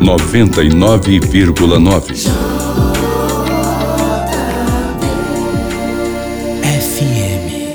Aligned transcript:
99,9 0.00 2.85
FM. 6.98 7.65